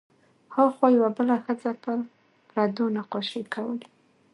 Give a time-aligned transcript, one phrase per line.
[0.53, 1.97] هاخوا یوه بله ښځه پر
[2.49, 3.87] پردو نقاشۍ کولې.